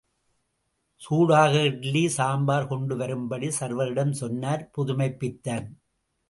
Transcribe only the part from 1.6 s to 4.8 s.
இட்லி, சாம்பார் கொண்டு வரும்படி சர்வரிடம் சொன்னார்